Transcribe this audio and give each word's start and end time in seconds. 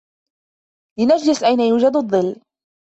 لنجلس 0.99 1.43
أين 1.43 1.59
يوجد 1.59 1.97
ظل. 1.97 2.41